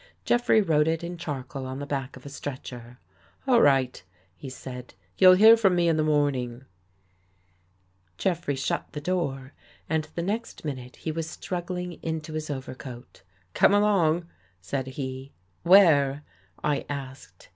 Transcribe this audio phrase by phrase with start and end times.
[0.25, 2.97] Jeffrey wrote it in charcoal on the back of a stretcher."
[3.47, 4.01] All right,"
[4.35, 6.65] he said." You'll hear from me in the morning."
[8.17, 9.53] Jeffrey shut the door
[9.87, 13.21] and the next minute he was struggling into his overcoat."
[13.53, 14.25] Come along,"
[14.59, 15.33] said he.
[15.61, 16.23] "Where?"
[16.63, 17.49] I asked